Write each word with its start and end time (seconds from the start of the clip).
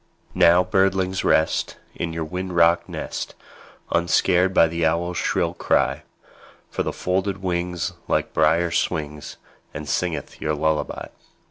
Now, 0.33 0.63
birdlings, 0.63 1.23
rest, 1.23 1.77
In 1.93 2.11
your 2.11 2.23
wind 2.25 2.55
rocked 2.55 2.89
nest, 2.89 3.35
Unscared 3.91 4.51
by 4.51 4.67
the 4.67 4.83
owl's 4.83 5.17
shrill 5.17 5.53
cry; 5.53 6.01
For 6.71 6.81
with 6.81 6.95
folded 6.95 7.43
wings 7.43 7.93
Little 8.07 8.27
Brier 8.33 8.71
swings, 8.71 9.37
And 9.75 9.87
singeth 9.87 10.41
your 10.41 10.55
lullaby. 10.55 11.09